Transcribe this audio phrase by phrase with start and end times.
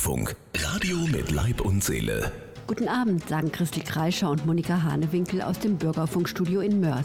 [0.00, 2.32] Bürgerfunk, Radio mit Leib und Seele.
[2.66, 7.04] Guten Abend, sagen Christel Kreischer und Monika Hanewinkel aus dem Bürgerfunkstudio in Mörs.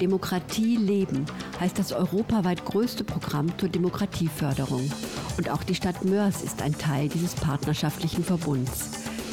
[0.00, 1.26] Demokratie leben
[1.58, 4.88] heißt das europaweit größte Programm zur Demokratieförderung.
[5.36, 8.90] Und auch die Stadt Mörs ist ein Teil dieses partnerschaftlichen Verbunds.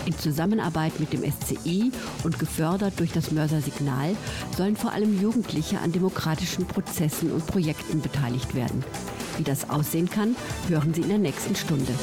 [0.07, 1.91] In Zusammenarbeit mit dem SCI
[2.23, 4.15] und gefördert durch das Mörser Signal
[4.57, 8.83] sollen vor allem Jugendliche an demokratischen Prozessen und Projekten beteiligt werden.
[9.37, 10.35] Wie das aussehen kann,
[10.67, 11.93] hören Sie in der nächsten Stunde.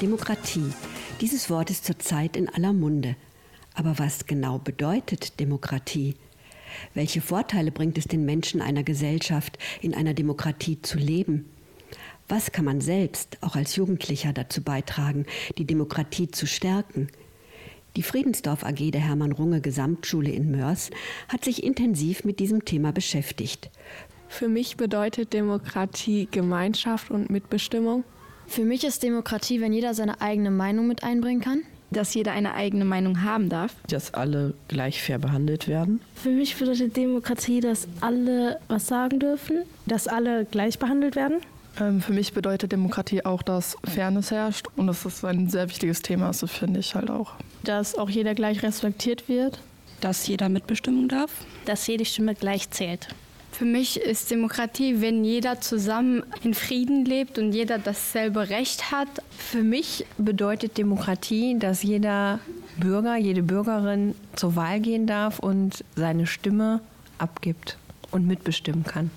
[0.00, 0.72] Demokratie.
[1.20, 3.16] Dieses Wort ist zurzeit in aller Munde.
[3.74, 6.14] Aber was genau bedeutet Demokratie?
[6.94, 11.46] Welche Vorteile bringt es den Menschen einer Gesellschaft, in einer Demokratie zu leben?
[12.30, 15.24] Was kann man selbst, auch als Jugendlicher, dazu beitragen,
[15.56, 17.08] die Demokratie zu stärken?
[17.96, 20.90] Die Friedensdorf AG der Hermann Runge Gesamtschule in Mörs
[21.28, 23.70] hat sich intensiv mit diesem Thema beschäftigt.
[24.28, 28.04] Für mich bedeutet Demokratie Gemeinschaft und Mitbestimmung.
[28.46, 31.62] Für mich ist Demokratie, wenn jeder seine eigene Meinung mit einbringen kann.
[31.90, 33.74] Dass jeder eine eigene Meinung haben darf.
[33.88, 36.02] Dass alle gleich fair behandelt werden.
[36.14, 39.62] Für mich bedeutet Demokratie, dass alle was sagen dürfen.
[39.86, 41.38] Dass alle gleich behandelt werden.
[41.80, 44.66] Ähm, für mich bedeutet Demokratie auch, dass Fairness herrscht.
[44.76, 47.32] Und das ist ein sehr wichtiges Thema, so finde ich halt auch.
[47.64, 49.60] Dass auch jeder gleich respektiert wird.
[50.00, 51.32] Dass jeder mitbestimmen darf.
[51.64, 53.08] Dass jede Stimme gleich zählt.
[53.50, 59.08] Für mich ist Demokratie, wenn jeder zusammen in Frieden lebt und jeder dasselbe Recht hat.
[59.36, 62.38] Für mich bedeutet Demokratie, dass jeder
[62.76, 66.80] Bürger, jede Bürgerin zur Wahl gehen darf und seine Stimme
[67.18, 67.78] abgibt
[68.12, 69.10] und mitbestimmen kann.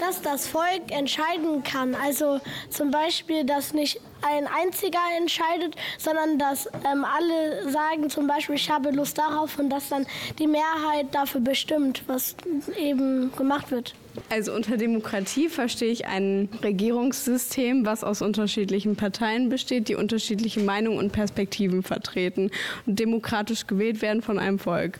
[0.00, 1.94] Dass das Volk entscheiden kann.
[1.94, 2.40] Also
[2.70, 8.70] zum Beispiel, dass nicht ein einziger entscheidet, sondern dass ähm, alle sagen zum Beispiel, ich
[8.70, 10.06] habe Lust darauf und dass dann
[10.38, 12.36] die Mehrheit dafür bestimmt, was
[12.78, 13.94] eben gemacht wird.
[14.30, 20.98] Also unter Demokratie verstehe ich ein Regierungssystem, was aus unterschiedlichen Parteien besteht, die unterschiedliche Meinungen
[20.98, 22.50] und Perspektiven vertreten
[22.86, 24.98] und demokratisch gewählt werden von einem Volk.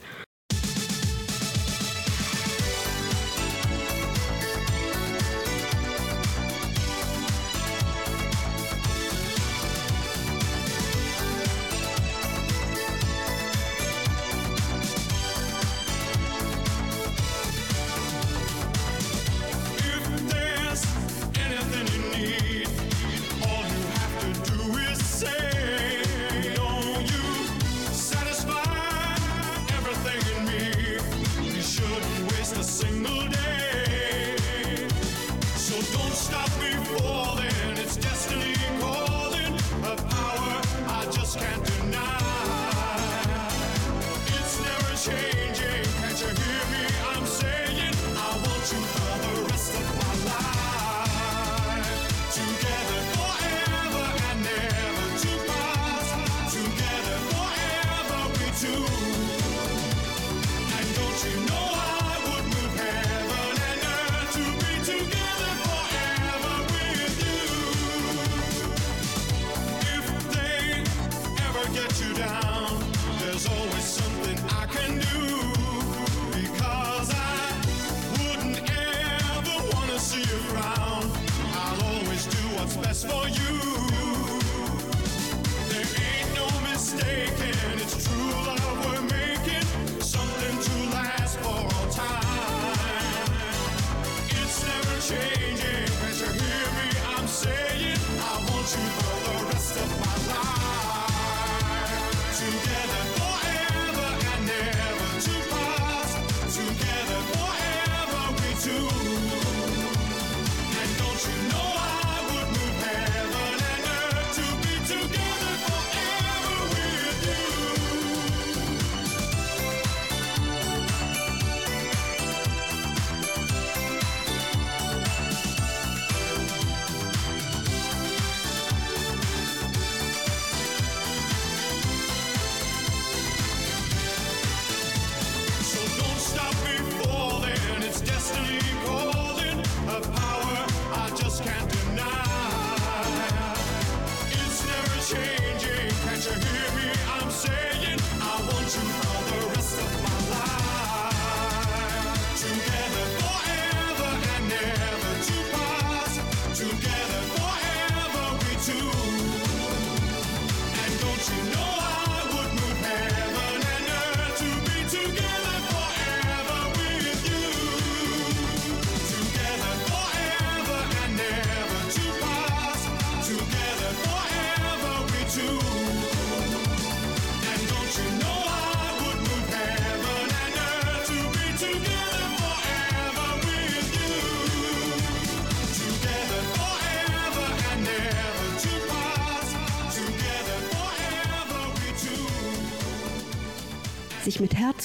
[98.67, 99.26] Sich mit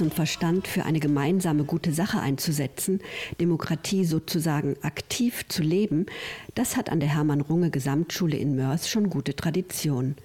[0.01, 3.01] Und Verstand für eine gemeinsame gute Sache einzusetzen,
[3.39, 6.07] Demokratie sozusagen aktiv zu leben,
[6.55, 10.15] das hat an der Hermann Runge Gesamtschule in Mörs schon gute Tradition.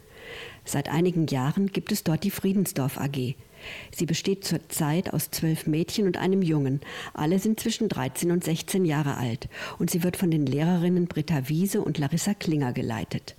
[0.64, 3.34] Seit einigen Jahren gibt es dort die Friedensdorf AG.
[3.94, 6.80] Sie besteht zurzeit aus zwölf Mädchen und einem Jungen.
[7.12, 11.50] Alle sind zwischen 13 und 16 Jahre alt und sie wird von den Lehrerinnen Britta
[11.50, 13.36] Wiese und Larissa Klinger geleitet.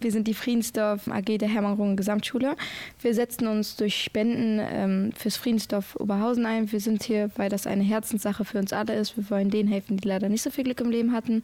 [0.00, 2.54] Wir sind die Friedensdorf AG der Hermann-Runge Gesamtschule.
[3.02, 6.70] Wir setzen uns durch Spenden ähm, fürs Friedensdorf Oberhausen ein.
[6.70, 9.16] Wir sind hier, weil das eine Herzenssache für uns alle ist.
[9.16, 11.42] Wir wollen denen helfen, die leider nicht so viel Glück im Leben hatten.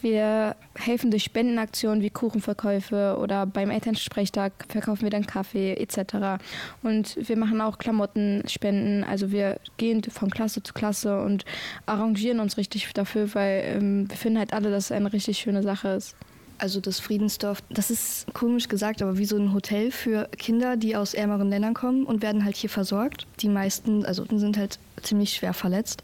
[0.00, 6.42] Wir helfen durch Spendenaktionen wie Kuchenverkäufe oder beim Elternsprechtag verkaufen wir dann Kaffee etc.
[6.82, 9.04] Und wir machen auch Klamottenspenden.
[9.04, 11.44] Also wir gehen von Klasse zu Klasse und
[11.86, 15.62] arrangieren uns richtig dafür, weil ähm, wir finden halt alle, dass es eine richtig schöne
[15.62, 16.16] Sache ist.
[16.64, 20.96] Also das Friedensdorf, das ist komisch gesagt, aber wie so ein Hotel für Kinder, die
[20.96, 23.26] aus ärmeren Ländern kommen und werden halt hier versorgt.
[23.40, 26.02] Die meisten, also sind halt ziemlich schwer verletzt,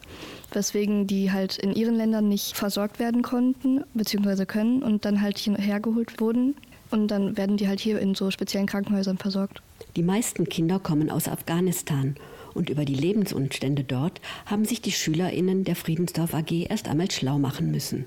[0.52, 4.44] weswegen die halt in ihren Ländern nicht versorgt werden konnten bzw.
[4.44, 6.54] können und dann halt hierher geholt wurden.
[6.90, 9.62] Und dann werden die halt hier in so speziellen Krankenhäusern versorgt.
[9.96, 12.16] Die meisten Kinder kommen aus Afghanistan
[12.52, 17.38] Und über die Lebensumstände dort haben sich die SchülerInnen der Friedensdorf AG erst einmal schlau
[17.38, 18.04] machen müssen.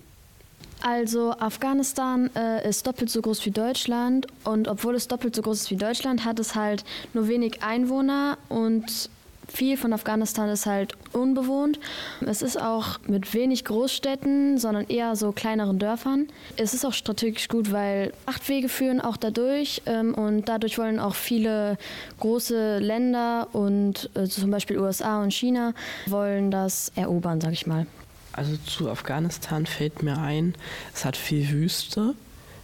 [0.85, 5.61] Also Afghanistan äh, ist doppelt so groß wie Deutschland und obwohl es doppelt so groß
[5.61, 9.09] ist wie Deutschland, hat es halt nur wenig Einwohner und
[9.47, 11.79] viel von Afghanistan ist halt unbewohnt.
[12.25, 16.27] Es ist auch mit wenig Großstädten, sondern eher so kleineren Dörfern.
[16.57, 20.99] Es ist auch strategisch gut, weil acht Wege führen auch dadurch ähm, und dadurch wollen
[20.99, 21.77] auch viele
[22.19, 25.73] große Länder und äh, zum Beispiel USA und China
[26.07, 27.87] wollen das erobern, sag ich mal.
[28.33, 30.55] Also zu Afghanistan fällt mir ein,
[30.93, 32.15] es hat viel Wüste,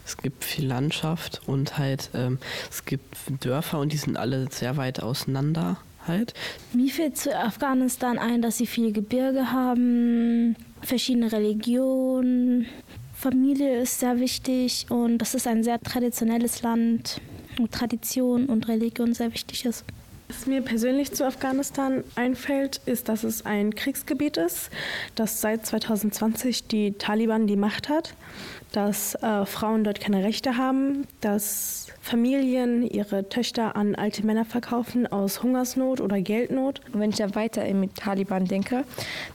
[0.06, 2.40] es gibt viel Landschaft und halt ähm,
[2.72, 6.34] es gibt Dörfer und die sind alle sehr weit auseinander halt.
[6.74, 12.66] Mir fällt zu Afghanistan ein, dass sie viele Gebirge haben, verschiedene Religionen.
[13.14, 17.22] Familie ist sehr wichtig und das ist ein sehr traditionelles Land,
[17.58, 19.86] wo Tradition und Religion sehr wichtig ist.
[20.30, 24.70] Was mir persönlich zu Afghanistan einfällt, ist, dass es ein Kriegsgebiet ist,
[25.16, 28.14] das seit 2020 die Taliban die Macht hat,
[28.72, 35.06] dass äh, Frauen dort keine Rechte haben, dass Familien ihre Töchter an alte Männer verkaufen
[35.08, 36.82] aus Hungersnot oder Geldnot.
[36.94, 38.84] Und wenn ich dann weiter mit Taliban denke,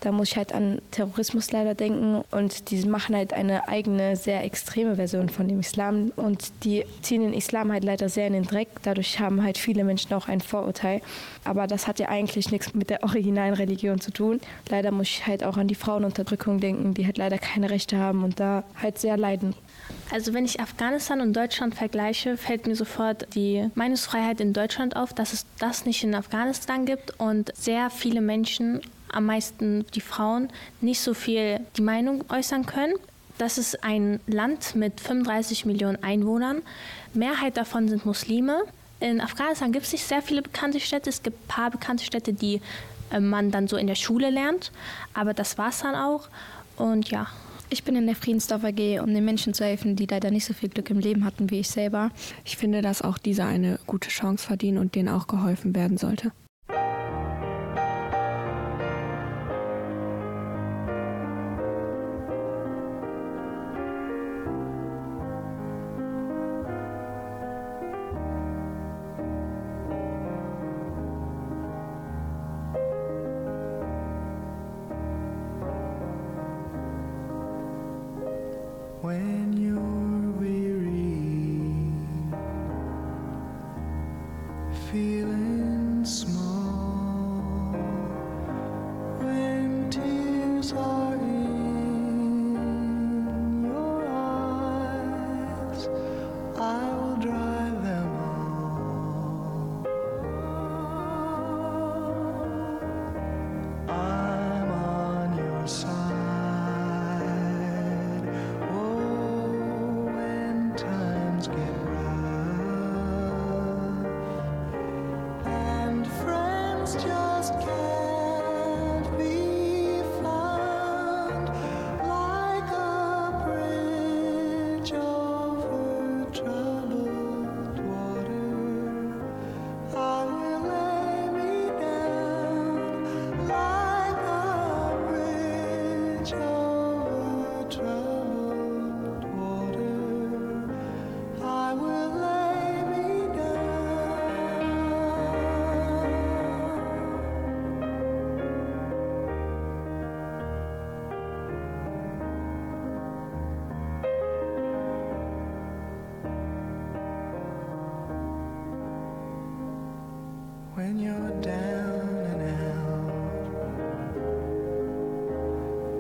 [0.01, 4.45] da muss ich halt an Terrorismus leider denken und die machen halt eine eigene, sehr
[4.45, 8.45] extreme Version von dem Islam und die ziehen den Islam halt leider sehr in den
[8.45, 8.69] Dreck.
[8.83, 10.84] Dadurch haben halt viele Menschen auch ein Vorurteil.
[11.45, 14.41] Aber das hat ja eigentlich nichts mit der originalen Religion zu tun.
[14.69, 18.25] Leider muss ich halt auch an die Frauenunterdrückung denken, die halt leider keine Rechte haben
[18.25, 19.55] und da halt sehr leiden.
[20.11, 25.13] Also wenn ich Afghanistan und Deutschland vergleiche, fällt mir sofort die Meinungsfreiheit in Deutschland auf,
[25.13, 28.81] dass es das nicht in Afghanistan gibt und sehr viele Menschen,
[29.13, 30.49] am meisten die Frauen,
[30.81, 32.95] nicht so viel die Meinung äußern können.
[33.39, 36.63] Das ist ein Land mit 35 Millionen Einwohnern.
[37.15, 38.63] Mehrheit davon sind Muslime.
[39.01, 41.11] In Afghanistan gibt es nicht sehr viele bekannte Städte.
[41.11, 42.61] Es gibt ein paar bekannte Städte, die
[43.11, 44.73] äh, man dann so in der Schule lernt.
[45.13, 46.29] Aber das war es dann auch.
[46.77, 47.27] Und ja.
[47.71, 50.53] Ich bin in der Friedensdorf AG, um den Menschen zu helfen, die leider nicht so
[50.53, 52.11] viel Glück im Leben hatten wie ich selber.
[52.45, 56.31] Ich finde, dass auch diese eine gute Chance verdienen und denen auch geholfen werden sollte.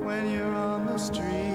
[0.05, 1.54] when you're on the street.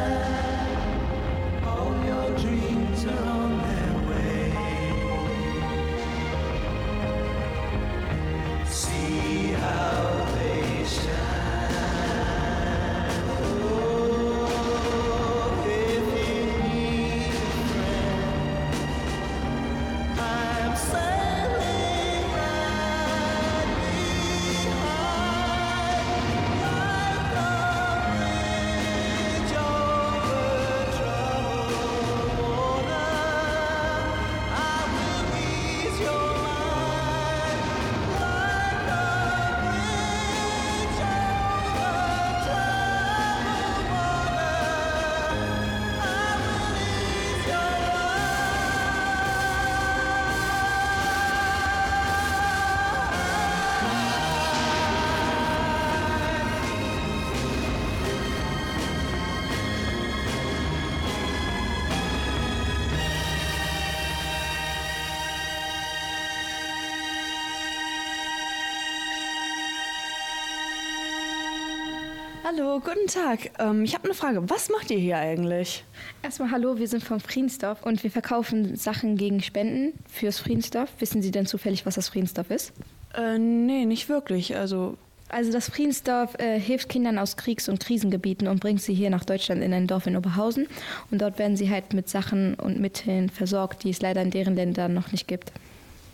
[72.73, 73.51] Hallo, guten Tag.
[73.59, 74.49] Ähm, ich habe eine Frage.
[74.49, 75.83] Was macht ihr hier eigentlich?
[76.23, 80.89] Erstmal hallo, wir sind vom Friedensdorf und wir verkaufen Sachen gegen Spenden fürs Friedensdorf.
[80.97, 82.73] Wissen Sie denn zufällig, was das Friedensdorf ist?
[83.13, 84.55] Äh, nee, nicht wirklich.
[84.55, 84.97] Also.
[85.29, 89.23] Also das Friedensdorf äh, hilft Kindern aus Kriegs- und Krisengebieten und bringt sie hier nach
[89.23, 90.65] Deutschland in ein Dorf in Oberhausen.
[91.11, 94.55] Und dort werden sie halt mit Sachen und Mitteln versorgt, die es leider in deren
[94.55, 95.51] Ländern noch nicht gibt.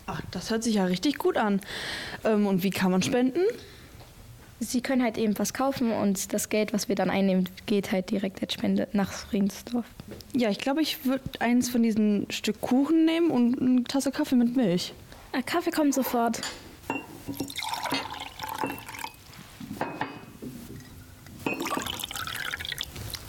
[0.07, 1.61] Ach, das hört sich ja richtig gut an.
[2.25, 3.45] Ähm, und wie kann man spenden?
[4.61, 8.11] Sie können halt eben was kaufen und das Geld, was wir dann einnehmen, geht halt
[8.11, 9.85] direkt als Spende nach Friedensdorf.
[10.33, 14.35] Ja, ich glaube, ich würde eins von diesen Stück Kuchen nehmen und eine Tasse Kaffee
[14.35, 14.93] mit Milch.
[15.31, 16.41] Äh, Kaffee kommt sofort.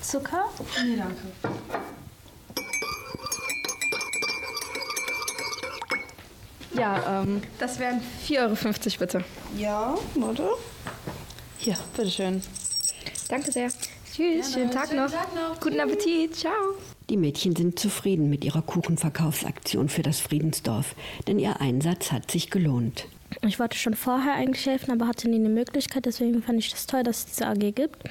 [0.02, 0.48] Zucker?
[0.84, 1.60] Nee, danke.
[6.74, 7.42] Ja, ähm.
[7.58, 9.24] Das wären 4,50 Euro bitte.
[9.56, 10.48] Ja, warte.
[11.62, 12.40] Hier, bitteschön.
[13.28, 13.68] Danke sehr.
[14.10, 15.10] Tschüss, schönen, Tag, noch.
[15.60, 16.34] Guten Appetit.
[16.34, 16.54] Ciao.
[17.10, 20.94] Die Mädchen sind zufrieden mit ihrer Kuchenverkaufsaktion für das Friedensdorf,
[21.28, 23.08] denn ihr Einsatz hat sich gelohnt.
[23.46, 26.06] Ich wollte schon vorher eigentlich helfen, aber hatte nie eine Möglichkeit.
[26.06, 28.04] Deswegen fand ich das toll, dass es diese AG gibt.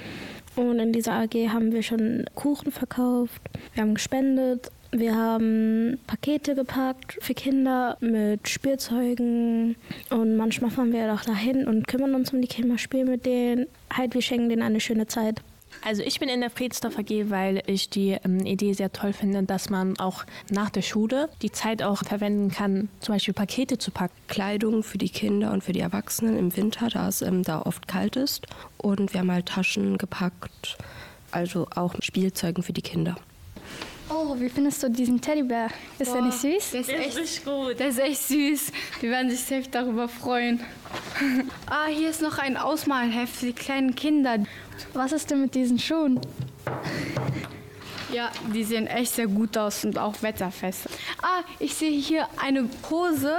[0.55, 3.41] Und in dieser AG haben wir schon Kuchen verkauft,
[3.73, 9.75] wir haben gespendet, wir haben Pakete gepackt für Kinder mit Spielzeugen.
[10.09, 13.67] Und manchmal fahren wir auch dahin und kümmern uns um die Kinder, spielen mit denen.
[13.93, 15.41] Halt, wir schenken denen eine schöne Zeit.
[15.81, 19.43] Also ich bin in der Friedensdorf AG, weil ich die ähm, Idee sehr toll finde,
[19.43, 23.91] dass man auch nach der Schule die Zeit auch verwenden kann, zum Beispiel Pakete zu
[23.91, 24.13] packen.
[24.27, 27.87] Kleidung für die Kinder und für die Erwachsenen im Winter, da es ähm, da oft
[27.87, 28.47] kalt ist.
[28.77, 30.77] Und wir haben halt Taschen gepackt,
[31.31, 33.15] also auch Spielzeugen für die Kinder.
[34.11, 35.67] Oh, wie findest du diesen Teddybär?
[35.99, 36.71] Ist der Boah, nicht süß?
[36.71, 37.79] der ist echt richtig gut.
[37.79, 38.71] Der ist echt süß.
[39.01, 40.61] Wir werden sich safe darüber freuen.
[41.67, 44.37] ah, hier ist noch ein Ausmalheft für die kleinen Kinder.
[44.93, 46.19] Was ist denn mit diesen Schuhen?
[48.11, 50.89] Ja, die sehen echt sehr gut aus und auch wetterfest.
[51.21, 53.35] Ah, ich sehe hier eine Hose.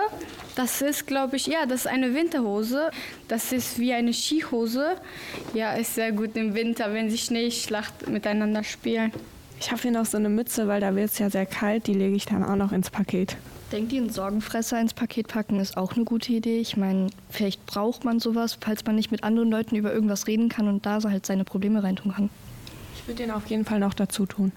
[0.54, 2.92] Das ist, glaube ich, ja, das ist eine Winterhose.
[3.26, 4.96] Das ist wie eine Skihose.
[5.52, 9.12] Ja, ist sehr gut im Winter, wenn sie Schneeschlacht miteinander spielen.
[9.60, 11.86] Ich habe hier noch so eine Mütze, weil da wird es ja sehr kalt.
[11.86, 13.36] Die lege ich dann auch noch ins Paket.
[13.70, 16.58] Denkt ihr, einen Sorgenfresser ins Paket packen ist auch eine gute Idee?
[16.58, 20.48] Ich meine, vielleicht braucht man sowas, falls man nicht mit anderen Leuten über irgendwas reden
[20.48, 22.30] kann und da halt seine Probleme reintun kann.
[22.96, 24.50] Ich würde den auf jeden Fall noch dazu tun.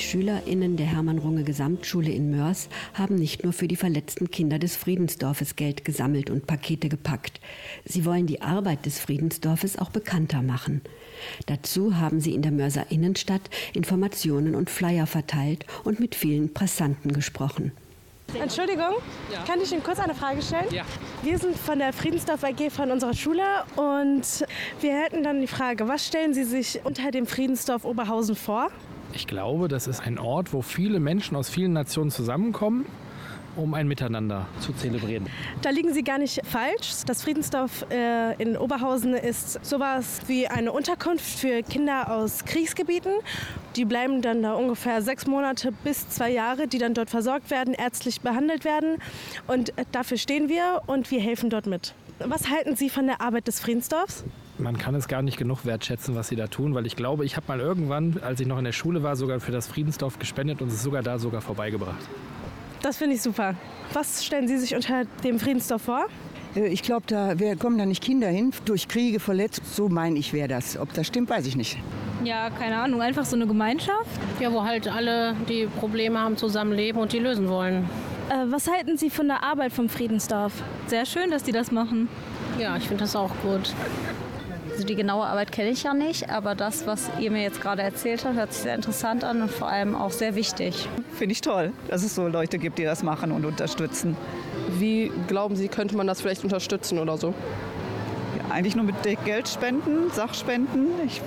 [0.00, 5.56] SchülerInnen der Hermann-Runge Gesamtschule in Mörs haben nicht nur für die verletzten Kinder des Friedensdorfes
[5.56, 7.40] Geld gesammelt und Pakete gepackt.
[7.84, 10.80] Sie wollen die Arbeit des Friedensdorfes auch bekannter machen.
[11.46, 17.12] Dazu haben sie in der Mörser Innenstadt Informationen und Flyer verteilt und mit vielen Passanten
[17.12, 17.72] gesprochen.
[18.34, 18.94] Entschuldigung,
[19.46, 20.66] kann ich Ihnen kurz eine Frage stellen?
[20.70, 20.84] Ja.
[21.22, 23.42] Wir sind von der Friedensdorf AG von unserer Schule
[23.76, 24.22] und
[24.80, 28.70] wir hätten dann die Frage, was stellen Sie sich unter dem Friedensdorf Oberhausen vor?
[29.12, 32.86] Ich glaube, das ist ein Ort, wo viele Menschen aus vielen Nationen zusammenkommen,
[33.56, 35.26] um ein Miteinander zu zelebrieren.
[35.62, 37.04] Da liegen Sie gar nicht falsch.
[37.06, 43.12] Das Friedensdorf äh, in Oberhausen ist sowas wie eine Unterkunft für Kinder aus Kriegsgebieten.
[43.76, 47.74] Die bleiben dann da ungefähr sechs Monate bis zwei Jahre, die dann dort versorgt werden,
[47.74, 48.98] ärztlich behandelt werden.
[49.48, 51.94] Und äh, dafür stehen wir und wir helfen dort mit.
[52.20, 54.24] Was halten Sie von der Arbeit des Friedensdorfs?
[54.60, 57.36] Man kann es gar nicht genug wertschätzen, was sie da tun, weil ich glaube, ich
[57.36, 60.60] habe mal irgendwann, als ich noch in der Schule war, sogar für das Friedensdorf gespendet
[60.60, 61.96] und es sogar da sogar vorbeigebracht.
[62.82, 63.54] Das finde ich super.
[63.92, 66.06] Was stellen Sie sich unter dem Friedensdorf vor?
[66.54, 69.62] Äh, Ich glaube, da kommen da nicht Kinder hin, durch Kriege verletzt.
[69.74, 70.78] So meine ich, wäre das.
[70.78, 71.78] Ob das stimmt, weiß ich nicht.
[72.24, 74.10] Ja, keine Ahnung, einfach so eine Gemeinschaft.
[74.40, 77.84] Ja, wo halt alle, die Probleme haben, zusammenleben und die lösen wollen.
[78.28, 80.52] Äh, was halten Sie von der Arbeit vom Friedensdorf?
[80.86, 82.08] Sehr schön, dass die das machen.
[82.58, 83.74] Ja, ich finde das auch gut.
[84.80, 87.82] Also die genaue Arbeit kenne ich ja nicht, aber das, was ihr mir jetzt gerade
[87.82, 90.88] erzählt habt, hört sich sehr interessant an und vor allem auch sehr wichtig.
[91.12, 94.16] Finde ich toll, dass es so Leute gibt, die das machen und unterstützen.
[94.78, 97.34] Wie glauben Sie, könnte man das vielleicht unterstützen oder so?
[98.38, 98.94] Ja, eigentlich nur mit
[99.26, 100.86] Geld spenden, Sachspenden.
[101.04, 101.20] Ich,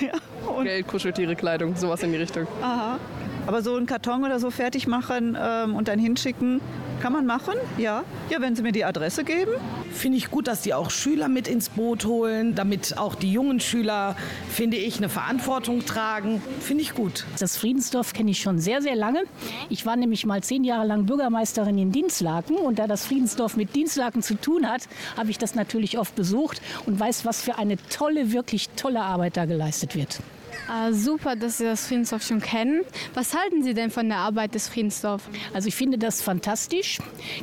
[0.00, 2.46] ja, Geld, Kuscheltiere, Kleidung, sowas in die Richtung.
[2.62, 2.98] Aha.
[3.46, 6.62] Aber so einen Karton oder so fertig machen ähm, und dann hinschicken,
[7.00, 8.04] kann man machen, ja.
[8.30, 9.52] Ja, wenn Sie mir die Adresse geben.
[9.92, 13.60] Finde ich gut, dass die auch Schüler mit ins Boot holen, damit auch die jungen
[13.60, 14.16] Schüler,
[14.48, 16.42] finde ich, eine Verantwortung tragen.
[16.60, 17.24] Finde ich gut.
[17.38, 19.22] Das Friedensdorf kenne ich schon sehr, sehr lange.
[19.68, 23.74] Ich war nämlich mal zehn Jahre lang Bürgermeisterin in Dienstlaken und da das Friedensdorf mit
[23.74, 27.76] Dienstlaken zu tun hat, habe ich das natürlich oft besucht und weiß, was für eine
[27.88, 30.20] tolle, wirklich tolle Arbeit da geleistet wird.
[30.68, 32.82] Ah, super, dass Sie das Friedensdorf schon kennen.
[33.12, 35.28] Was halten Sie denn von der Arbeit des Friedensdorf?
[35.52, 36.98] Also ich finde das fantastisch,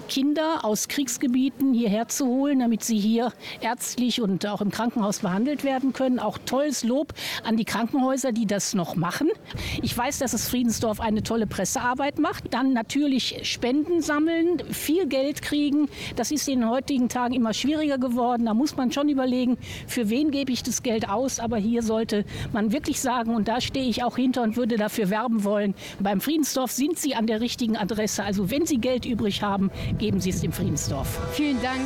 [0.10, 5.64] Kinder aus Kriegsgebieten hierher zu holen, damit sie hier ärztlich und auch im Krankenhaus behandelt
[5.64, 6.20] werden können.
[6.20, 9.30] Auch tolles Lob an die Krankenhäuser, die das noch machen.
[9.82, 12.54] Ich weiß, dass das Friedensdorf eine tolle Pressearbeit macht.
[12.54, 15.90] Dann natürlich Spenden sammeln, viel Geld kriegen.
[16.16, 18.46] Das ist in den heutigen Tagen immer schwieriger geworden.
[18.46, 21.40] Da muss man schon überlegen, für wen gebe ich das Geld aus.
[21.40, 25.10] Aber hier sollte man wirklich sagen, und da stehe ich auch hinter und würde dafür
[25.10, 28.24] werben wollen, beim Friedensdorf sind Sie an der richtigen Adresse.
[28.24, 31.20] Also wenn Sie Geld übrig haben, geben Sie es dem Friedensdorf.
[31.34, 31.82] Vielen Dank.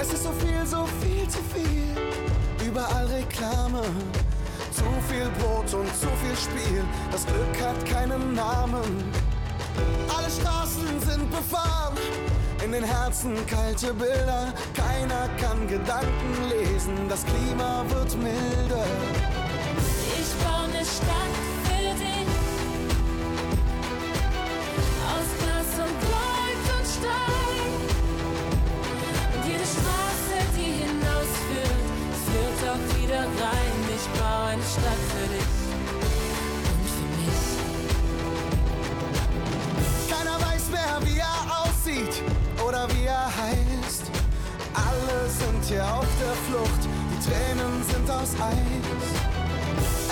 [0.00, 2.68] Es ist so viel, so viel zu viel.
[2.68, 3.82] Überall Reklame.
[4.72, 6.84] Zu viel Brot und zu viel Spiel.
[7.10, 9.29] Das Glück hat keinen Namen.
[10.08, 11.96] Alle Straßen sind befahren,
[12.64, 14.52] in den Herzen kalte Bilder.
[14.74, 18.84] Keiner kann Gedanken lesen, das Klima wird milder.
[20.20, 22.28] Ich baue eine Stadt für dich.
[25.12, 27.70] Aus Glas und Gold und Stein.
[29.34, 31.84] Und jede Straße, die hinausführt,
[32.26, 33.74] führt auch wieder rein.
[33.96, 35.49] Ich baue eine Stadt für dich.
[42.80, 44.04] Oder wie er heißt.
[44.74, 49.08] Alle sind hier auf der Flucht, die Tränen sind aus Eis.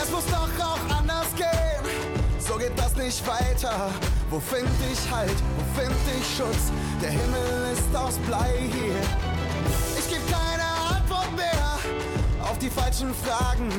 [0.03, 1.85] Es muss doch auch anders gehen,
[2.39, 3.91] so geht das nicht weiter.
[4.31, 6.71] Wo find ich Halt, wo find ich Schutz?
[7.01, 9.01] Der Himmel ist aus Blei hier.
[9.99, 13.71] Ich geb keine Antwort mehr auf die falschen Fragen.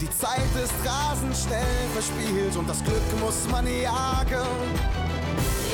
[0.00, 4.48] Die Zeit ist rasend schnell verspielt und das Glück muss man jagen.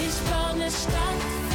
[0.00, 1.45] Ich baue eine Stadt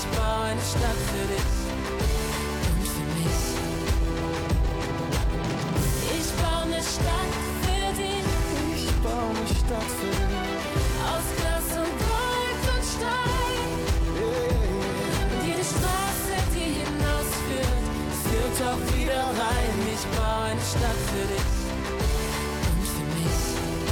[0.00, 1.50] Ich baue eine Stadt für dich.
[2.70, 3.40] Und für mich.
[6.18, 7.34] Ich baue eine Stadt
[7.64, 8.30] für dich.
[8.76, 10.62] Ich baue eine Stadt für dich.
[11.10, 13.70] Aus Glas und Gold und Stein.
[15.34, 17.82] Und jede Straße, die hinausführt,
[18.22, 19.74] führt auch wieder rein.
[19.94, 21.50] Ich baue eine Stadt für dich.
[22.70, 23.42] Und für mich.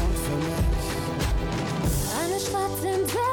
[0.05, 0.87] Und für mich.
[2.23, 3.26] Eine Stadt, in der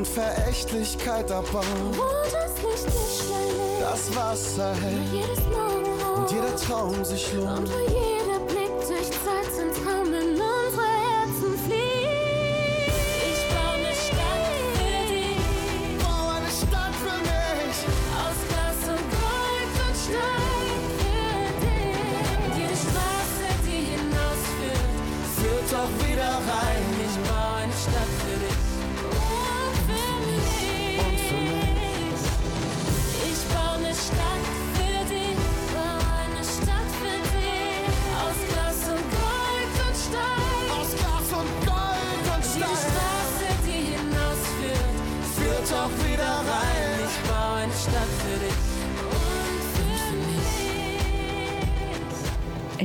[0.00, 1.94] und Verächtlichkeit abbauen.
[3.80, 5.38] Das Wasser hält
[6.16, 7.70] und jeder Traum sich lohnt.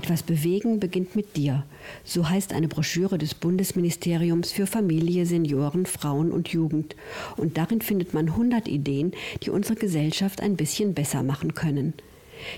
[0.06, 1.64] Etwas bewegen beginnt mit dir.
[2.04, 6.96] So heißt eine Broschüre des Bundesministeriums für Familie, Senioren, Frauen und Jugend.
[7.38, 11.96] Und darin findet man 100 Ideen, die unsere Gesellschaft ein bisschen besser machen können.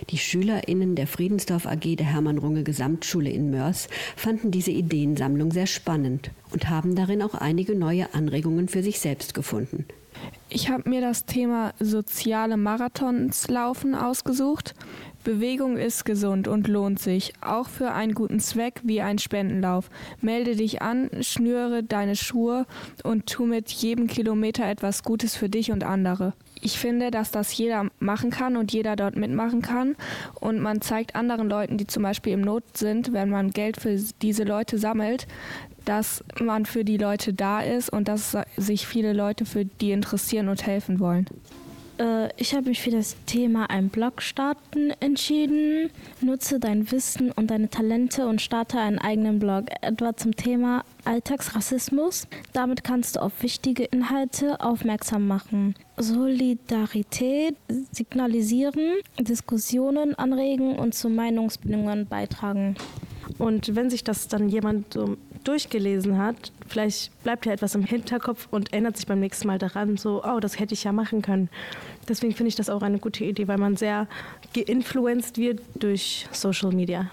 [0.10, 6.32] Die SchülerInnen der Friedensdorf AG der Hermann-Runge Gesamtschule in Mörs fanden diese Ideensammlung sehr spannend
[6.52, 9.86] und haben darin auch einige neue Anregungen für sich selbst gefunden.
[10.50, 14.76] Ich habe mir das Thema soziale Marathons laufen ausgesucht.
[15.28, 19.90] Bewegung ist gesund und lohnt sich, auch für einen guten Zweck wie ein Spendenlauf.
[20.22, 22.66] Melde dich an, schnüre deine Schuhe
[23.04, 26.32] und tu mit jedem Kilometer etwas Gutes für dich und andere.
[26.62, 29.98] Ich finde, dass das jeder machen kann und jeder dort mitmachen kann.
[30.40, 34.00] Und man zeigt anderen Leuten, die zum Beispiel im Not sind, wenn man Geld für
[34.22, 35.28] diese Leute sammelt,
[35.84, 40.48] dass man für die Leute da ist und dass sich viele Leute für die interessieren
[40.48, 41.28] und helfen wollen.
[41.98, 45.90] Äh, Ich habe mich für das Thema ein Blog starten entschieden.
[46.22, 52.28] Nutze dein Wissen und deine Talente und starte einen eigenen Blog, etwa zum Thema Alltagsrassismus.
[52.54, 55.76] Damit kannst du auf wichtige Inhalte aufmerksam machen.
[55.98, 57.56] Solidarität
[57.92, 62.76] signalisieren, Diskussionen anregen und zu Meinungsbildungen beitragen.
[63.40, 68.48] Und wenn sich das dann jemand so durchgelesen hat, vielleicht bleibt ja etwas im Hinterkopf
[68.52, 71.50] und erinnert sich beim nächsten Mal daran, so, oh, das hätte ich ja machen können.
[72.08, 74.08] Deswegen finde ich das auch eine gute Idee, weil man sehr
[74.54, 77.10] geinfluenced wird durch Social Media.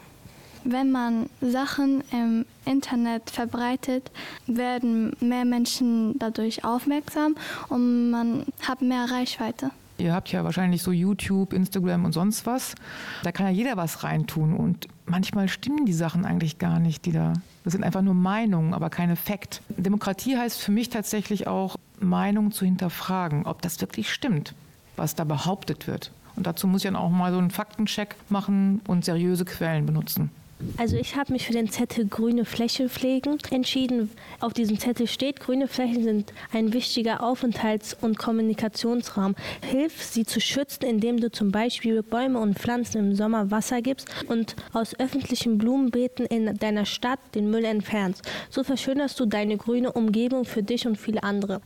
[0.65, 4.11] Wenn man Sachen im Internet verbreitet,
[4.47, 7.37] werden mehr Menschen dadurch aufmerksam
[7.69, 9.71] und man hat mehr Reichweite.
[9.99, 12.75] Ihr habt ja wahrscheinlich so YouTube, Instagram und sonst was.
[13.23, 17.13] Da kann ja jeder was reintun und manchmal stimmen die Sachen eigentlich gar nicht, die
[17.13, 17.35] da.
[17.65, 19.63] Das sind einfach nur Meinungen, aber keine Fakt.
[19.71, 24.55] Demokratie heißt für mich tatsächlich auch, Meinungen zu hinterfragen, ob das wirklich stimmt,
[24.97, 26.13] was da behauptet wird.
[26.37, 30.31] Und dazu muss ich dann auch mal so einen Faktencheck machen und seriöse Quellen benutzen.
[30.77, 34.11] Also ich habe mich für den Zettel grüne Fläche pflegen entschieden.
[34.41, 39.35] Auf diesem Zettel steht, grüne Flächen sind ein wichtiger Aufenthalts- und Kommunikationsraum.
[39.63, 44.09] Hilf sie zu schützen, indem du zum Beispiel Bäume und Pflanzen im Sommer Wasser gibst
[44.29, 48.23] und aus öffentlichen Blumenbeeten in deiner Stadt den Müll entfernst.
[48.51, 51.61] So verschönerst du deine grüne Umgebung für dich und viele andere.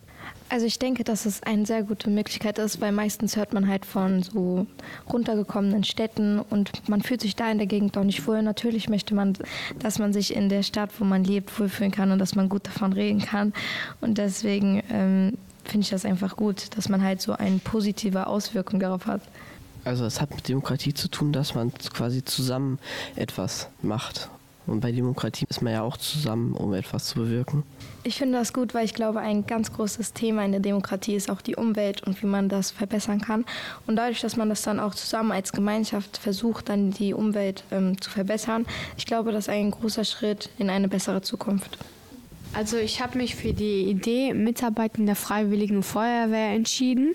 [0.51, 3.85] Also ich denke, dass es eine sehr gute Möglichkeit ist, weil meistens hört man halt
[3.85, 4.67] von so
[5.13, 8.43] runtergekommenen Städten und man fühlt sich da in der Gegend auch nicht wohl.
[8.43, 9.35] Natürlich möchte man,
[9.79, 12.67] dass man sich in der Stadt, wo man lebt, wohlfühlen kann und dass man gut
[12.67, 13.53] davon reden kann.
[14.01, 18.81] Und deswegen ähm, finde ich das einfach gut, dass man halt so eine positive Auswirkung
[18.81, 19.21] darauf hat.
[19.85, 22.79] Also es hat mit Demokratie zu tun, dass man quasi zusammen
[23.17, 24.31] etwas macht.
[24.68, 27.62] Und bei Demokratie ist man ja auch zusammen, um etwas zu bewirken.
[28.04, 31.31] Ich finde das gut, weil ich glaube, ein ganz großes Thema in der Demokratie ist
[31.31, 33.44] auch die Umwelt und wie man das verbessern kann.
[33.87, 38.00] Und dadurch, dass man das dann auch zusammen als Gemeinschaft versucht, dann die Umwelt ähm,
[38.00, 41.78] zu verbessern, ich glaube, das ist ein großer Schritt in eine bessere Zukunft.
[42.54, 47.14] Also ich habe mich für die Idee Mitarbeiten der Freiwilligen Feuerwehr entschieden.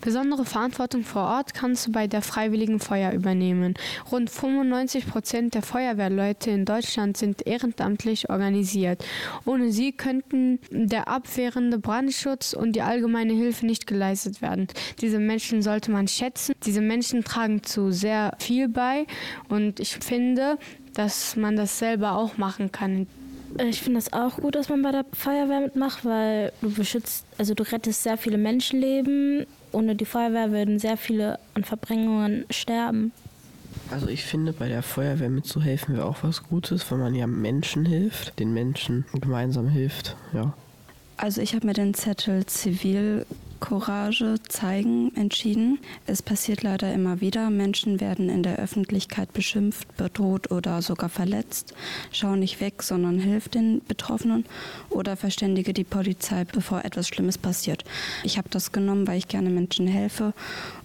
[0.00, 3.74] Besondere Verantwortung vor Ort kannst du bei der Freiwilligen Feuer übernehmen.
[4.10, 9.04] Rund 95 Prozent der Feuerwehrleute in Deutschland sind ehrenamtlich organisiert.
[9.44, 14.68] Ohne sie könnten der abwehrende Brandschutz und die allgemeine Hilfe nicht geleistet werden.
[15.00, 16.54] Diese Menschen sollte man schätzen.
[16.64, 19.06] Diese Menschen tragen zu sehr viel bei
[19.48, 20.58] und ich finde,
[20.94, 23.06] dass man das selber auch machen kann.
[23.58, 27.52] Ich finde es auch gut, dass man bei der Feuerwehr mitmacht, weil du beschützt, also
[27.54, 29.46] du rettest sehr viele Menschenleben.
[29.72, 33.12] Ohne die Feuerwehr würden sehr viele an Verbrennungen sterben.
[33.90, 37.84] Also ich finde, bei der Feuerwehr mitzuhelfen wäre auch was Gutes, weil man ja Menschen
[37.86, 40.54] hilft, den Menschen gemeinsam hilft, ja.
[41.16, 42.46] Also ich habe mir den Zettel
[43.60, 45.78] Zivilcourage zeigen entschieden.
[46.06, 47.50] Es passiert leider immer wieder.
[47.50, 51.74] Menschen werden in der Öffentlichkeit beschimpft, bedroht oder sogar verletzt.
[52.10, 54.46] Schau nicht weg, sondern hilf den Betroffenen
[54.88, 57.84] oder verständige die Polizei, bevor etwas Schlimmes passiert.
[58.24, 60.32] Ich habe das genommen, weil ich gerne Menschen helfe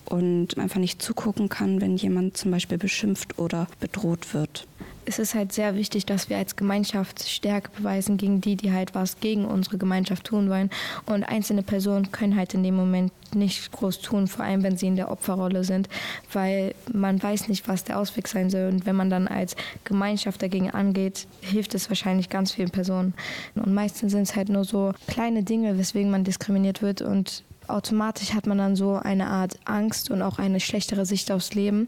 [0.06, 4.68] und einfach nicht zugucken kann, wenn jemand zum Beispiel beschimpft oder bedroht wird.
[5.08, 8.96] Es ist halt sehr wichtig, dass wir als Gemeinschaft Stärke beweisen gegen die, die halt
[8.96, 10.72] was gegen unsere Gemeinschaft tun wollen.
[11.06, 14.88] Und einzelne Personen können halt in dem Moment nicht groß tun, vor allem wenn sie
[14.88, 15.90] in der Opferrolle sind,
[16.34, 18.70] weil man weiß nicht, was der Ausweg sein soll.
[18.70, 23.14] Und wenn man dann als Gemeinschaft dagegen angeht, hilft es wahrscheinlich ganz vielen Personen.
[23.54, 28.34] Und meistens sind es halt nur so kleine Dinge, weswegen man diskriminiert wird und automatisch
[28.34, 31.88] hat man dann so eine Art Angst und auch eine schlechtere Sicht aufs Leben.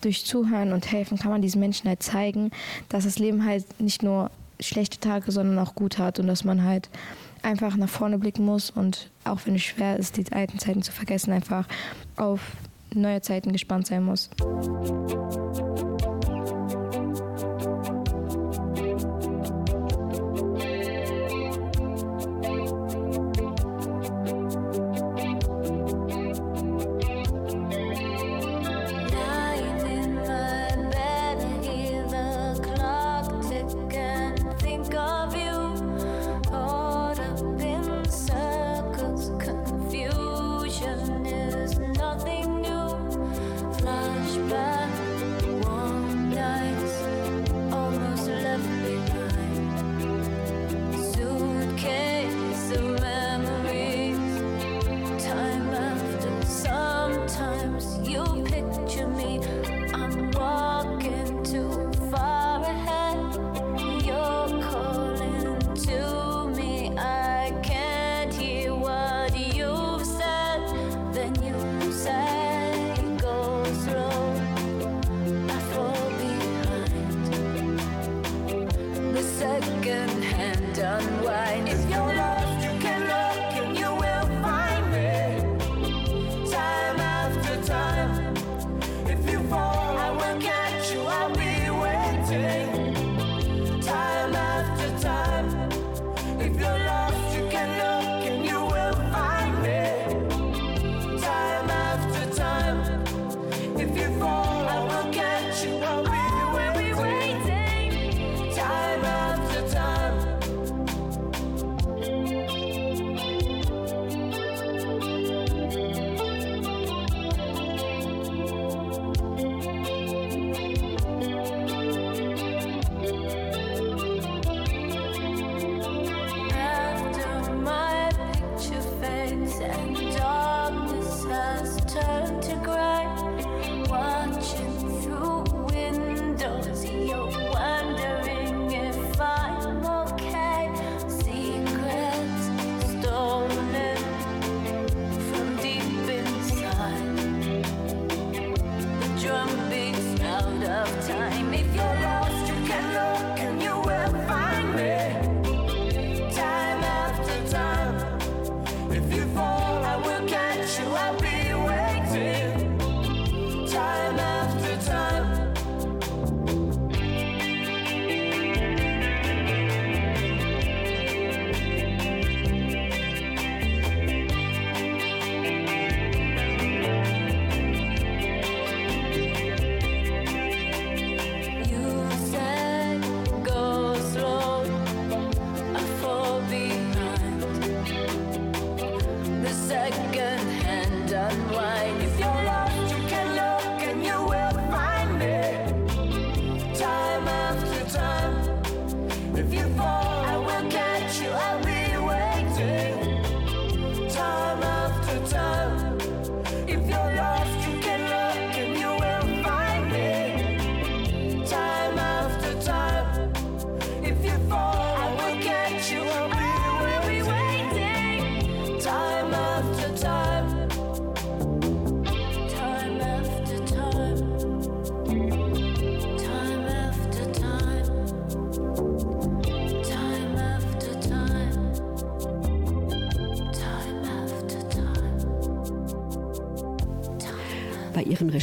[0.00, 2.50] Durch Zuhören und Helfen kann man diesen Menschen halt zeigen,
[2.88, 6.64] dass das Leben halt nicht nur schlechte Tage, sondern auch gut hat und dass man
[6.64, 6.88] halt
[7.42, 10.92] einfach nach vorne blicken muss und auch wenn es schwer ist, die alten Zeiten zu
[10.92, 11.66] vergessen, einfach
[12.16, 12.40] auf
[12.94, 14.30] neue Zeiten gespannt sein muss.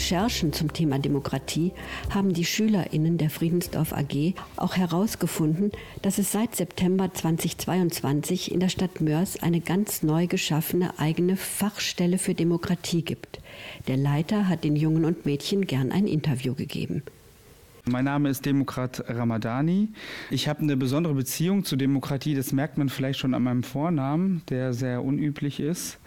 [0.09, 1.71] Recherchen zum Thema Demokratie
[2.09, 8.69] haben die SchülerInnen der Friedensdorf AG auch herausgefunden, dass es seit September 2022 in der
[8.69, 13.39] Stadt Mörs eine ganz neu geschaffene eigene Fachstelle für Demokratie gibt.
[13.87, 17.03] Der Leiter hat den Jungen und Mädchen gern ein Interview gegeben.
[17.91, 19.89] Mein Name ist Demokrat Ramadani.
[20.29, 22.35] Ich habe eine besondere Beziehung zur Demokratie.
[22.35, 25.97] Das merkt man vielleicht schon an meinem Vornamen, der sehr unüblich ist.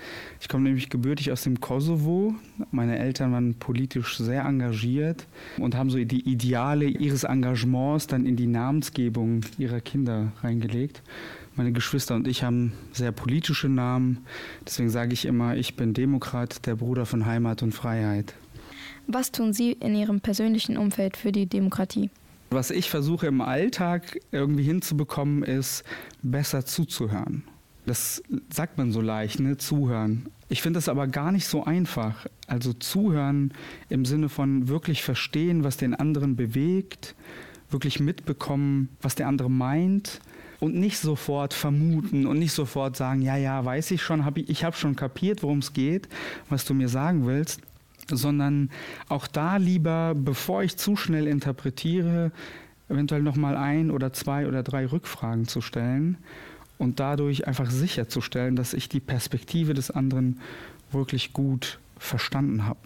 [0.41, 2.37] Ich komme nämlich gebürtig aus dem Kosovo.
[2.71, 5.27] Meine Eltern waren politisch sehr engagiert
[5.59, 11.03] und haben so die Ideale ihres Engagements dann in die Namensgebung ihrer Kinder reingelegt.
[11.57, 14.25] Meine Geschwister und ich haben sehr politische Namen.
[14.65, 18.35] Deswegen sage ich immer, ich bin Demokrat, der Bruder von Heimat und Freiheit.
[19.07, 22.11] Was tun Sie in Ihrem persönlichen Umfeld für die Demokratie?
[22.51, 25.85] Was ich versuche im Alltag irgendwie hinzubekommen, ist
[26.23, 27.45] besser zuzuhören.
[27.87, 28.23] Das
[28.53, 29.57] sagt man so leicht, ne?
[29.57, 30.27] Zuhören.
[30.49, 32.27] Ich finde das aber gar nicht so einfach.
[32.47, 33.55] Also zuhören
[33.89, 37.15] im Sinne von wirklich verstehen, was den anderen bewegt,
[37.71, 40.21] wirklich mitbekommen, was der andere meint
[40.61, 44.49] und nicht sofort vermuten und nicht sofort sagen, ja, ja, weiß ich schon, hab ich,
[44.49, 46.09] ich habe schon kapiert, worum es geht,
[46.51, 47.63] was du mir sagen willst,
[48.17, 48.71] sondern
[49.09, 52.33] auch da lieber, bevor ich zu schnell interpretiere,
[52.89, 56.19] eventuell noch mal ein oder zwei oder drei Rückfragen zu stellen
[56.79, 60.41] und dadurch einfach sicherzustellen, dass ich die Perspektive des anderen
[60.91, 62.81] wirklich gut verstanden habe.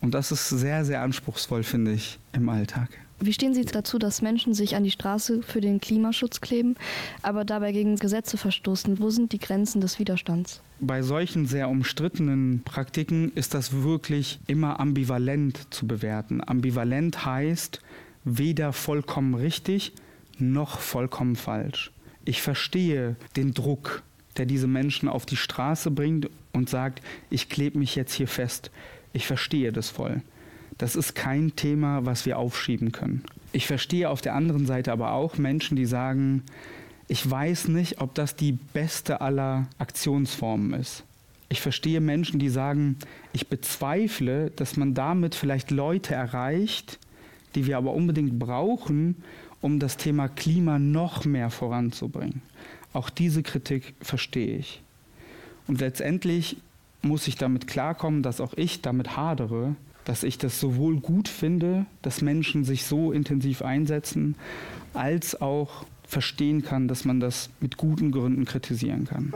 [0.00, 2.90] Und das ist sehr, sehr anspruchsvoll, finde ich, im Alltag.
[3.24, 6.74] Wie stehen Sie dazu, dass Menschen sich an die Straße für den Klimaschutz kleben,
[7.22, 8.98] aber dabei gegen Gesetze verstoßen?
[8.98, 10.60] Wo sind die Grenzen des Widerstands?
[10.78, 16.42] Bei solchen sehr umstrittenen Praktiken ist das wirklich immer ambivalent zu bewerten.
[16.46, 17.80] Ambivalent heißt
[18.24, 19.94] weder vollkommen richtig
[20.38, 21.92] noch vollkommen falsch.
[22.26, 24.02] Ich verstehe den Druck,
[24.36, 27.00] der diese Menschen auf die Straße bringt und sagt,
[27.30, 28.70] ich klebe mich jetzt hier fest.
[29.14, 30.20] Ich verstehe das voll.
[30.78, 33.22] Das ist kein Thema, was wir aufschieben können.
[33.52, 36.42] Ich verstehe auf der anderen Seite aber auch Menschen, die sagen,
[37.06, 41.04] ich weiß nicht, ob das die beste aller Aktionsformen ist.
[41.48, 42.96] Ich verstehe Menschen, die sagen,
[43.32, 46.98] ich bezweifle, dass man damit vielleicht Leute erreicht,
[47.54, 49.22] die wir aber unbedingt brauchen,
[49.60, 52.42] um das Thema Klima noch mehr voranzubringen.
[52.92, 54.82] Auch diese Kritik verstehe ich.
[55.66, 56.56] Und letztendlich
[57.02, 61.86] muss ich damit klarkommen, dass auch ich damit hadere, dass ich das sowohl gut finde,
[62.02, 64.36] dass Menschen sich so intensiv einsetzen,
[64.92, 69.32] als auch verstehen kann, dass man das mit guten Gründen kritisieren kann.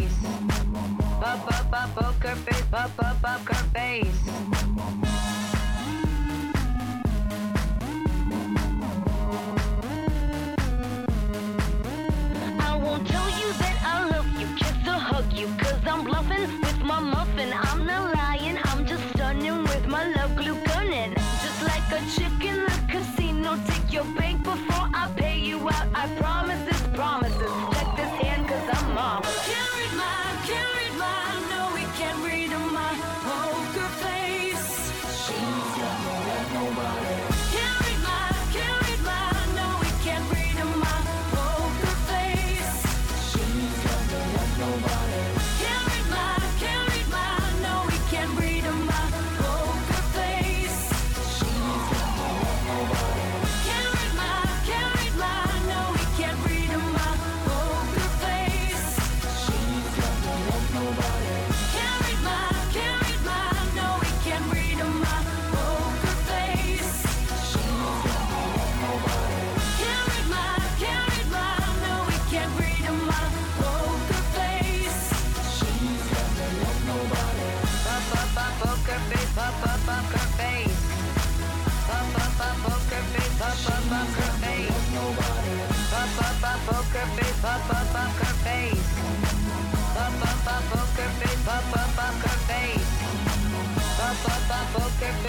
[0.00, 0.24] face.
[1.22, 2.64] Up, up, up, poker face.
[2.72, 4.29] Up, up, up, poker face.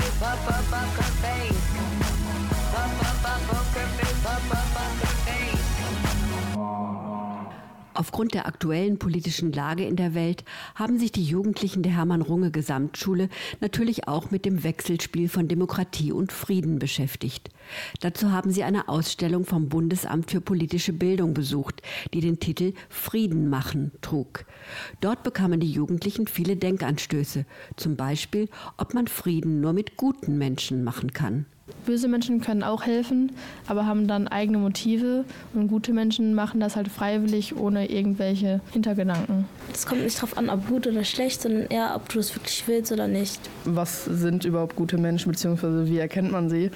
[0.01, 0.19] Face.
[0.19, 1.65] Pop up up her face.
[2.71, 4.23] Pop up up poker face.
[4.23, 4.70] Pop up up
[7.93, 12.49] Aufgrund der aktuellen politischen Lage in der Welt haben sich die Jugendlichen der Hermann Runge
[12.49, 13.27] Gesamtschule
[13.59, 17.49] natürlich auch mit dem Wechselspiel von Demokratie und Frieden beschäftigt.
[17.99, 21.81] Dazu haben sie eine Ausstellung vom Bundesamt für politische Bildung besucht,
[22.13, 24.45] die den Titel Frieden machen trug.
[25.01, 30.83] Dort bekamen die Jugendlichen viele Denkanstöße, zum Beispiel, ob man Frieden nur mit guten Menschen
[30.83, 31.45] machen kann.
[31.85, 33.31] Böse Menschen können auch helfen,
[33.67, 39.45] aber haben dann eigene Motive und gute Menschen machen das halt freiwillig ohne irgendwelche Hintergedanken.
[39.73, 42.67] Es kommt nicht darauf an, ob gut oder schlecht, sondern eher, ob du es wirklich
[42.67, 43.39] willst oder nicht.
[43.65, 46.71] Was sind überhaupt gute Menschen, beziehungsweise wie erkennt man sie?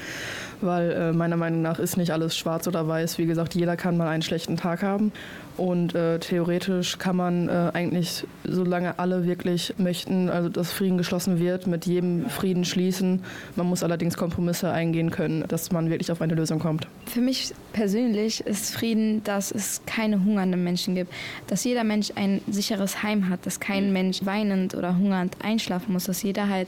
[0.62, 3.18] Weil äh, meiner Meinung nach ist nicht alles schwarz oder weiß.
[3.18, 5.12] Wie gesagt, jeder kann mal einen schlechten Tag haben.
[5.58, 11.39] Und äh, theoretisch kann man äh, eigentlich, solange alle wirklich möchten, also dass Frieden geschlossen
[11.39, 13.24] wird, mit jedem Frieden schließen.
[13.56, 16.88] Man muss allerdings Kompromisse eingehen können, dass man wirklich auf eine Lösung kommt.
[17.06, 21.14] Für mich persönlich ist Frieden, dass es keine hungernden Menschen gibt,
[21.47, 26.06] dass jeder Mensch ein sicheres Heim hat, dass kein Mensch weinend oder hungernd einschlafen muss,
[26.06, 26.68] dass jeder halt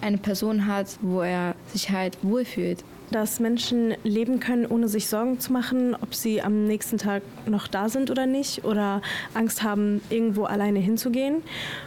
[0.00, 2.84] eine Person hat, wo er sich halt wohlfühlt.
[3.10, 7.66] Dass Menschen leben können, ohne sich Sorgen zu machen, ob sie am nächsten Tag noch
[7.66, 9.02] da sind oder nicht oder
[9.34, 11.42] Angst haben, irgendwo alleine hinzugehen.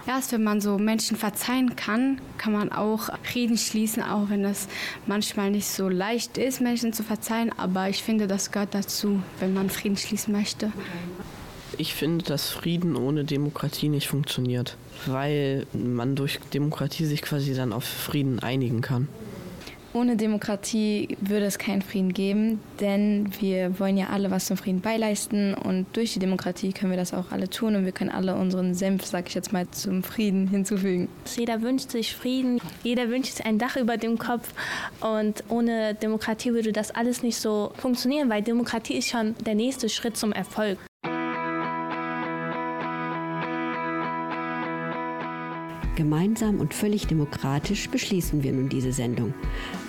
[0.05, 4.67] Erst wenn man so Menschen verzeihen kann, kann man auch Frieden schließen, auch wenn das
[5.07, 7.51] manchmal nicht so leicht ist, Menschen zu verzeihen.
[7.57, 10.73] Aber ich finde, das gehört dazu, wenn man Frieden schließen möchte.
[11.77, 17.73] Ich finde, dass Frieden ohne Demokratie nicht funktioniert, weil man durch Demokratie sich quasi dann
[17.73, 19.07] auf Frieden einigen kann.
[19.95, 24.81] Ohne Demokratie würde es keinen Frieden geben, denn wir wollen ja alle was zum Frieden
[24.81, 28.35] beileisten und durch die Demokratie können wir das auch alle tun und wir können alle
[28.35, 31.09] unseren Senf, sag ich jetzt mal, zum Frieden hinzufügen.
[31.37, 34.53] Jeder wünscht sich Frieden, jeder wünscht sich ein Dach über dem Kopf
[34.99, 39.89] und ohne Demokratie würde das alles nicht so funktionieren, weil Demokratie ist schon der nächste
[39.89, 40.79] Schritt zum Erfolg.
[45.95, 49.33] Gemeinsam und völlig demokratisch beschließen wir nun diese Sendung.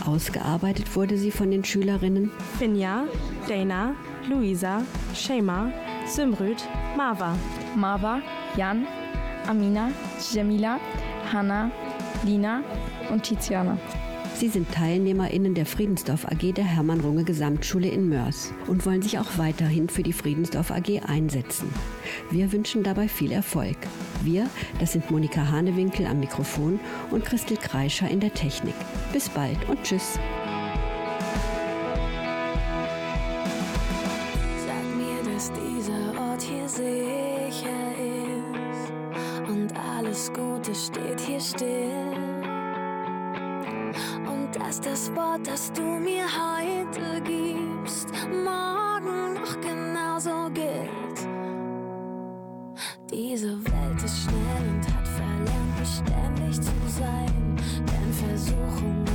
[0.04, 3.04] Ausgearbeitet wurde sie von den Schülerinnen Finja,
[3.48, 3.94] Dana,
[4.28, 4.82] Luisa,
[5.14, 5.72] Shema,
[6.06, 6.62] Symrüd,
[6.96, 7.36] Marva.
[7.74, 8.20] Marva,
[8.56, 8.86] Jan,
[9.48, 9.90] Amina,
[10.32, 10.78] Jamila,
[11.32, 11.70] Hanna,
[12.24, 12.62] Lina
[13.10, 13.78] und Tiziana.
[14.36, 19.38] Sie sind TeilnehmerInnen der Friedensdorf AG der Hermann-Runge Gesamtschule in Mörs und wollen sich auch
[19.38, 21.72] weiterhin für die Friedensdorf AG einsetzen.
[22.30, 23.76] Wir wünschen dabei viel Erfolg.
[24.24, 26.80] Wir, das sind Monika Hanewinkel am Mikrofon
[27.12, 28.74] und Christel Kreischer in der Technik.
[29.12, 30.18] Bis bald und tschüss.
[34.66, 42.33] Sag mir, dass dieser Ort hier sicher ist und alles Gute steht hier still.
[44.66, 51.28] Dass das Wort, das du mir heute gibst, morgen noch genauso gilt.
[53.10, 59.13] Diese Welt ist schnell und hat verlernt, beständig zu sein, denn Versuchungen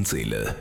[0.00, 0.56] und Seele.